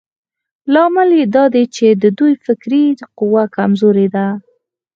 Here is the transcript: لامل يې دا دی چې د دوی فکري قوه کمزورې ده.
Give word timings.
لامل 0.73 1.09
يې 1.19 1.25
دا 1.35 1.43
دی 1.53 1.63
چې 1.75 1.87
د 2.01 2.03
دوی 2.17 2.33
فکري 2.45 2.83
قوه 3.17 3.43
کمزورې 3.55 4.07
ده. 4.15 4.27